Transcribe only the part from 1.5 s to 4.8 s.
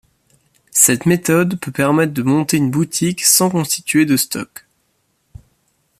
peut permettre de monter une boutique sans constituer de stocks.